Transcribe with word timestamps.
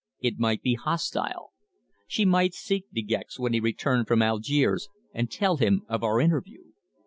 It 0.19 0.39
might 0.39 0.63
be 0.63 0.73
hostile. 0.73 1.51
She 2.07 2.25
might 2.25 2.55
seek 2.55 2.85
De 2.91 3.03
Gex 3.03 3.37
when 3.37 3.53
he 3.53 3.59
returned 3.59 4.07
from 4.07 4.23
Algiers 4.23 4.89
and 5.13 5.29
tell 5.29 5.57
him 5.57 5.83
of 5.87 6.01
our 6.03 6.19
interview! 6.19 6.63